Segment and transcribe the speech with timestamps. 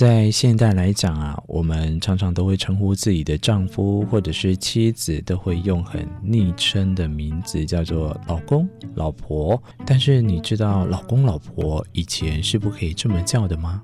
[0.00, 9.62] 在现代来讲啊，我们常常都会称呼自己的丈夫或者是妻子，都会用很昵称的名字，叫做老公、老婆。
[9.84, 13.82] 但是你知道老公、老婆以前是不可以这么叫的吗？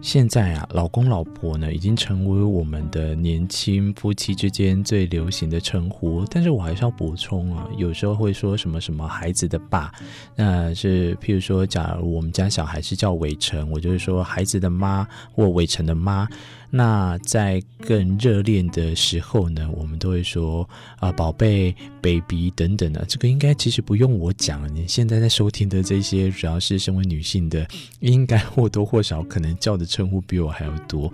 [0.00, 6.24] 现在啊，老公老婆呢，已经成为我们的年轻夫妻之间最流行的称呼。
[6.30, 9.92] 但是我还是要补充啊，有时候会说什么什么孩子的爸，
[10.36, 16.28] 那是譬如说，假如我们家小孩是叫伟成，我就会说孩子的妈或伟成的妈。
[16.70, 23.02] 那在更热恋的时候呢，我们都会说啊，宝贝、baby 等等的。
[23.06, 27.66] 这个应该其实不用我讲，你现在在收听的这些，主要是身为女性的，
[28.00, 31.10] 应该或多或少可能叫的称呼比我还要多。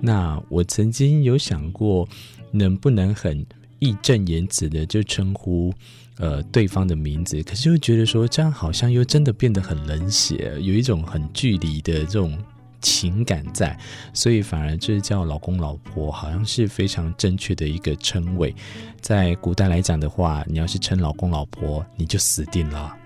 [0.00, 2.06] 那我曾经有想过，
[2.50, 3.46] 能不能很
[3.78, 5.72] 义正言辞的就称呼
[6.18, 12.36] 呃对方的名字，可是又觉得说这样好像又真的变得很冷血，有一种很距离的这种。
[12.82, 13.76] 情感在，
[14.12, 18.54] 所以反而就是叫老公老婆，好像是非常正确的一个称谓。
[19.00, 22.96] 在古代来讲的话，你要是称老公老婆，你就死定了。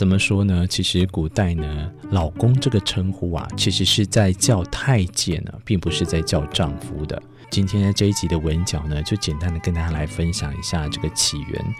[0.00, 0.66] 怎么说呢？
[0.66, 7.22] 其实古代呢，老公这个称呼啊，其实是在叫太监呢，并不是在叫丈夫的。
[7.50, 11.74] 今天的这一集的文角呢，就简单的跟大家来分享一下这个起源。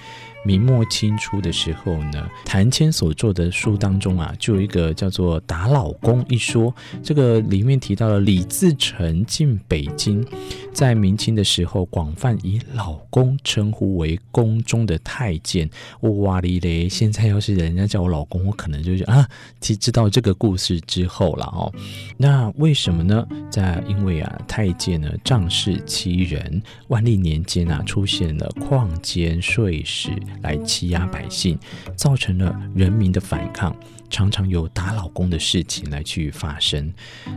[0.45, 6.75] 明末清初的时候呢，谭谦所作的书当中啊，就有一个叫做《打老公》一说。
[7.03, 10.27] 这个里面提到了李自成进北京，
[10.73, 15.69] 在明清的时候，广泛以老公称呼为宫中的太监。
[16.01, 16.89] 哇哩嘞！
[16.89, 19.29] 现在要是人家叫我老公，我可能就是啊，
[19.61, 21.73] 其知道这个故事之后了哦。
[22.17, 23.27] 那为什么呢？
[23.51, 30.11] 在因为啊，太监呢仗势欺人，万历年间啊，出现了旷奸税使。
[30.43, 31.59] 来欺压百姓，
[31.95, 33.75] 造成了人民的反抗，
[34.09, 36.93] 常常有打老公的事情来去发生。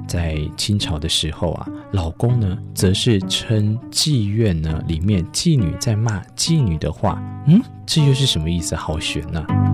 [0.08, 8.76] 在清朝的时候啊，老公呢，则是称妓院呢里面妓女在骂妓女的话，嗯，这又是什么意思？
[8.76, 9.74] 好悬呐、啊！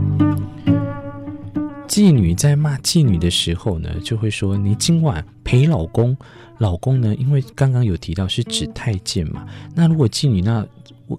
[1.87, 6.15] 妓女在骂妓女的时候呢，就会说：“你今晚陪老公。”
[6.59, 9.45] 老公呢，因为刚刚有提到是指太监嘛，
[9.75, 10.66] 那如果妓女那。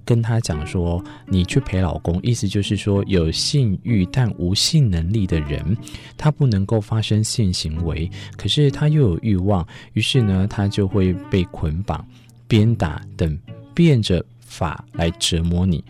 [0.05, 5.77] 跟他讲说，你去陪老公，意思就是说，有性欲但无性能力的人，
[6.17, 12.05] 他不能够发生性行为，可是他又有欲望，于是呢，他就会被捆绑、
[12.47, 13.39] 鞭打等
[13.75, 15.85] 变着法来折磨你。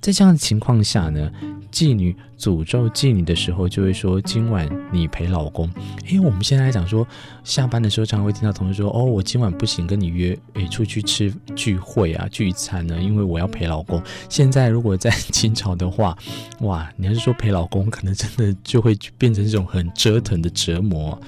[0.00, 1.30] 在这样的情况下呢，
[1.70, 5.70] 妓女诅咒妓女的时候，就会说：“今晚你陪老公。”
[6.08, 7.06] 诶，我们现在来讲说，
[7.44, 16.16] 下班的时候常常会听到同事说：“哦，我今晚不行，跟你约诶出去吃聚会啊聚餐呢，因为我要陪老公。”现在如果在清朝的话，
[16.60, 21.20] 哇，你要是说陪老公，可能真的就会变成这种很折腾的折磨，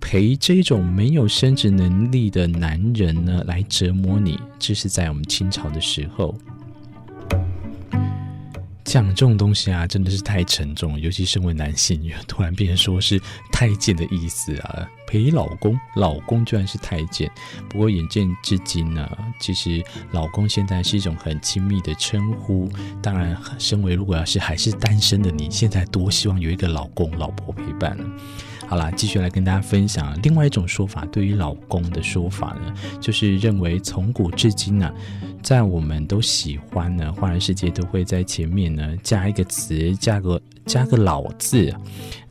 [0.00, 6.34] 陪这种没有生殖能力的男人呢来折磨你，这是在我们清朝的时候。
[8.90, 13.20] 讲这种东西啊，真的是太沉重，尤其身为男性，突然变成说是
[13.52, 17.30] 太监的意思啊，陪老公，老公居然是太监。
[17.68, 19.08] 不过眼见至今呢，
[19.38, 19.80] 其实
[20.10, 22.68] 老公现在是一种很亲密的称呼。
[23.00, 28.04] 当然，身为如果要是还是单身的你，现在多希望有一个老公老婆陪伴了。
[28.66, 34.92] 好啦，继续来跟大家分享另外一种说法，对于老公的说法呢，就是认为从古至今呢、
[35.42, 41.74] 在我们都喜欢呢，华人世界都会在前面呢加一个词，加个加个老字。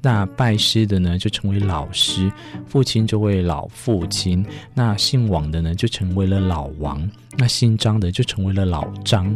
[0.01, 2.31] 那拜师的呢就成为老师，
[2.65, 4.45] 父亲就为老父亲。
[4.73, 9.35] 那姓王的呢就成为了老王，那姓张的就成为了老张。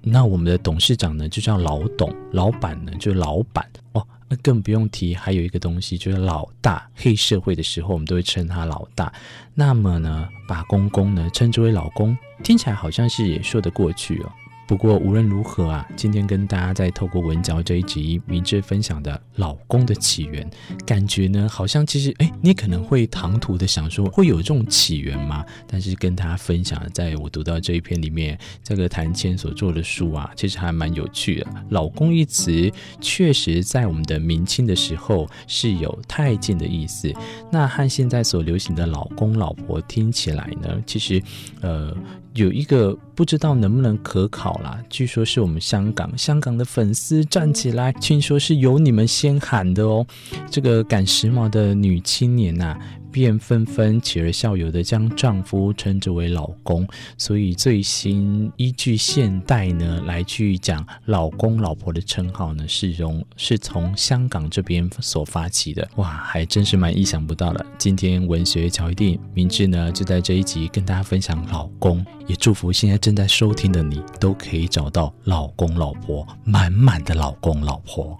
[0.00, 4.06] 那我们的董事长呢就叫老董，老板呢就老板哦。
[4.28, 9.12] 那更不用提，还有一个东西就是老大，黑社会的时候我们都会称他老大。
[9.54, 14.32] 那么呢，把公公呢称之为老公，听起来好像是也说得过去哦。
[14.68, 20.46] 不过无论如何啊，今天跟大家在透过文嚼这一集明智分享的老公的起源，
[20.84, 25.42] 感觉呢好像其实哎，你可能会唐突的想说会有这种起源吗？
[25.66, 31.46] 但是跟大家分享，在我读到这一篇里面，这个谭谦所做的书啊，其实还蛮有趣的。
[31.70, 32.70] 老公一词
[33.00, 37.10] 确实在我们的明清的时候是有太监的意思，
[37.50, 41.22] 那和现在所流行的老公老婆听起来呢，其实
[41.62, 41.96] 呃。
[42.34, 44.78] 有一个不知道能不能可考啦。
[44.88, 50.06] 据说是我们香港香港的粉丝站起来，听说是由你们先喊的哦。
[50.48, 52.78] 这个赶时髦的女青年呐、啊。
[53.18, 56.86] 便纷纷起而效尤的将丈夫称之为老公，
[57.16, 67.66] 所以最新依据现代呢来去讲老公老婆的称号呢，是从是从香港这边所发起的，哇，还真是蛮意想不到的。
[67.76, 78.16] 今天文学巧一点，明智呢就在这一集跟大家分享老公，也祝福现在正在收听的你都可以找到老公老婆满满的老公老婆。